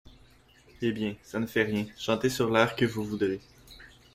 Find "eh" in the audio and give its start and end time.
0.81-0.91